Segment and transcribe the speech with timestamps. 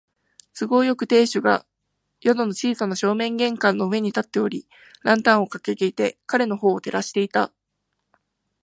[0.57, 1.63] 都合よく、亭主が
[2.23, 4.67] 宿の小さな正面階段の上に立っており、
[5.03, 7.51] ランタンをかかげて彼のほうを照らしていた。